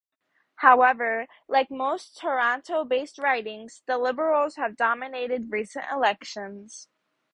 However, 0.55 1.27
like 1.47 1.69
most 1.69 2.17
Toronto-based 2.19 3.19
ridings, 3.19 3.83
the 3.85 3.99
Liberals 3.99 4.55
have 4.55 4.75
dominated 4.75 5.51
recent 5.51 5.85
elections. 5.91 6.87